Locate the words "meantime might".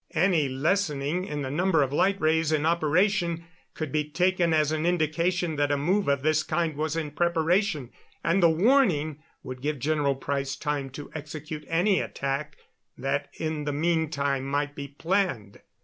13.73-14.73